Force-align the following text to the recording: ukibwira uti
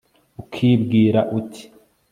ukibwira 0.41 1.19
uti 1.37 1.63